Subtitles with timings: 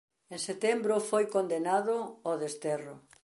[0.35, 1.95] En setembro foi condenado
[2.27, 2.95] ao desterro.